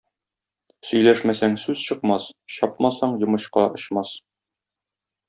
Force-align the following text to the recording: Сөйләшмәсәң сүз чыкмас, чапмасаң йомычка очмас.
Сөйләшмәсәң 0.91 1.57
сүз 1.63 1.83
чыкмас, 1.89 2.25
чапмасаң 2.55 3.15
йомычка 3.25 3.67
очмас. 3.75 4.15